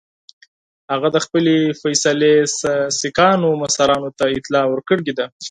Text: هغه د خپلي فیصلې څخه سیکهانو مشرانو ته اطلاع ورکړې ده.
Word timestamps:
هغه 0.91 1.07
د 1.11 1.17
خپلي 1.25 1.57
فیصلې 1.81 2.33
څخه 2.59 2.73
سیکهانو 3.01 3.49
مشرانو 3.63 4.09
ته 4.17 4.25
اطلاع 4.37 4.65
ورکړې 4.69 5.13
ده. 5.19 5.25